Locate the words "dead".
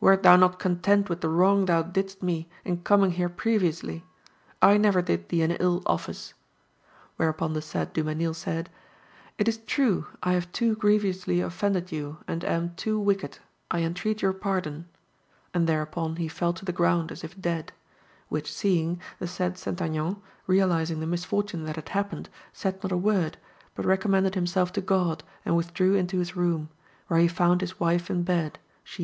17.40-17.70